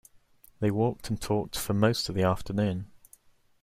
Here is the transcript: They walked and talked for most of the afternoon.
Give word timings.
They 0.61 0.71
walked 0.71 1.11
and 1.11 1.21
talked 1.21 1.55
for 1.59 1.75
most 1.75 2.09
of 2.09 2.15
the 2.15 2.23
afternoon. 2.23 2.87